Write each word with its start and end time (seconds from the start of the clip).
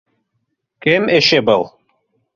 -Кем 0.87 1.03
эше 1.19 1.41
был?! 1.51 1.63